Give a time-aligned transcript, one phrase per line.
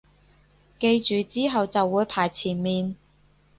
[0.79, 2.95] 記住之後就會排前面